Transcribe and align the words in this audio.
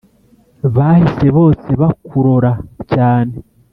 Bahise 0.75 1.27
bose 1.37 1.69
bakurora 1.81 2.51
cyane 2.91 3.33